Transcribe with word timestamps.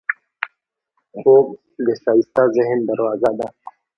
خوب 1.17 1.45
د 1.85 1.87
ښایسته 2.01 2.43
ذهن 2.55 2.79
دروازه 2.89 3.31
ده 3.39 3.47